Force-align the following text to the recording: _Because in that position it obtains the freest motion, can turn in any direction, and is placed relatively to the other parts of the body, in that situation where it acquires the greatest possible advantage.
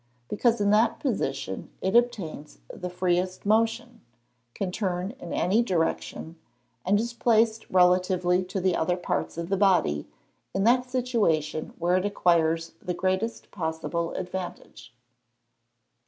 _Because 0.29 0.59
in 0.59 0.71
that 0.71 0.99
position 0.99 1.69
it 1.79 1.95
obtains 1.95 2.57
the 2.73 2.89
freest 2.89 3.45
motion, 3.45 4.01
can 4.55 4.71
turn 4.71 5.11
in 5.19 5.31
any 5.31 5.61
direction, 5.61 6.37
and 6.83 6.99
is 6.99 7.13
placed 7.13 7.69
relatively 7.69 8.43
to 8.45 8.59
the 8.59 8.75
other 8.75 8.97
parts 8.97 9.37
of 9.37 9.49
the 9.49 9.57
body, 9.57 10.07
in 10.55 10.63
that 10.63 10.89
situation 10.89 11.75
where 11.77 11.97
it 11.97 12.05
acquires 12.05 12.71
the 12.81 12.95
greatest 12.95 13.51
possible 13.51 14.13
advantage. 14.15 14.91